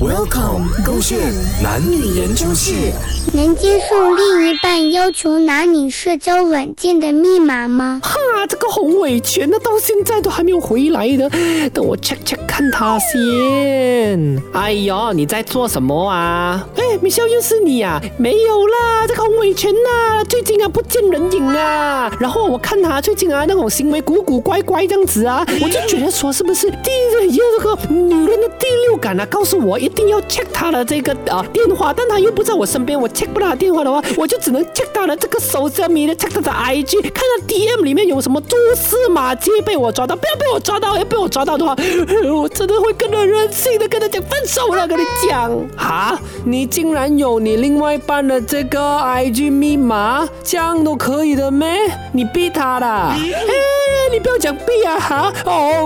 [0.00, 1.18] Welcome，勾线
[1.62, 2.72] 男女研究室。
[3.34, 8.00] 能接受另一半要求拿你社交软件的密码吗？
[8.02, 8.14] 哈，
[8.48, 11.28] 这个洪伟全呢，到现在都还没有回来的，
[11.74, 14.42] 等我 check check 看他先。
[14.54, 16.66] 哎呦，你在做什么啊？
[16.76, 18.00] 哎，米笑又是你啊？
[18.16, 22.10] 没有啦，这个洪伟全呐，最近啊不见人影啊。
[22.18, 27.26] 然后我看他最近啊那种行为古古怪怪这样子啊，我就觉得说是不是第一这
[27.76, 33.08] 个女人的第六感啊，告诉我一定要 check 他的这个啊电话，但他又不在我身边，我。
[33.18, 41.74] check 不到他电话的话，我就只能 check 她的这个手机里的 check 他的 IG，看看 DM 里面有什么蛛丝马迹被我抓到，不要被我抓到，要被我抓到的话，
[42.32, 45.50] 我真的会跟他任性的跟他讲分手了，跟你讲。
[45.76, 51.68] 啊，你竟然有你另外一半的这个 IG 密码，这样都可以的咩？
[52.12, 53.14] 你逼他的？
[54.10, 55.32] 你不要讲逼啊哈！
[55.44, 55.84] 哦，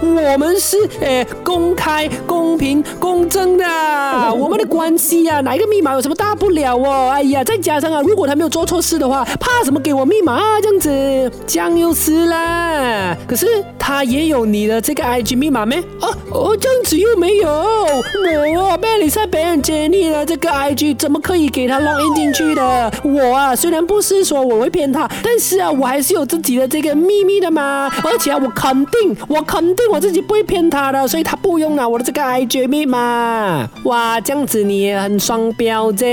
[0.00, 3.64] 我们是诶公开、公平、公正的，
[4.34, 7.10] 我们的关系呀，哪一个密码有什么大不了哦？
[7.12, 10.60] 哎呀，再加上啊，如果他没有做错事的话，怕什么给我密码啊？
[10.60, 13.16] 这样子，酱油是啦。
[13.26, 13.46] 可是
[13.78, 15.78] 他也有你的这个 IG 密码没？
[16.00, 17.50] 哦哦，这样子又没有。
[17.50, 22.92] 我被你在别人接你了这个 IG，怎么可以给他 login 进去的？
[23.02, 27.59] 我啊，虽然不是说我会骗他，但是啊，我还是有自己的这个秘密的嘛。
[27.60, 27.92] 啊！
[28.02, 33.68] 而且我肯定，我肯定我自己不会骗他的，所以他不用拿我的这个 IG 密码。
[33.84, 36.04] 哇，这样子你也很双标啫！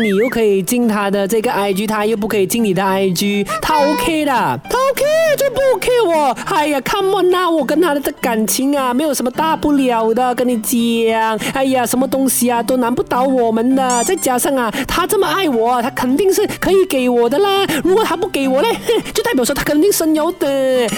[0.00, 5.04] 你又可以进他的这个 IG，他又不可以进你的 IG，他 OK 的，他 OK
[5.36, 6.36] 就不 OK 我。
[6.46, 11.38] 哎呀，Come on 啊，我跟他的这感情啊，没有什么大不了的，跟你讲。
[11.52, 14.04] 哎呀，什么东西啊都难不倒我们的。
[14.04, 17.66] 再加上啊，他这么爱我，他肯定是可以给我的啦。
[17.84, 18.68] 如果他不给我嘞，
[19.12, 20.48] 就代表说他肯定深有的。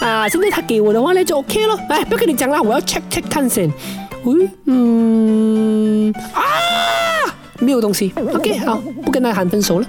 [0.00, 3.70] 啊，现在他给我的话呢就 OK 了，哎，不要跟你讲了，我要 check check 看先。
[4.24, 6.42] 喂嗯啊，
[7.60, 9.86] 没有东西，OK，好，不跟他喊分手了。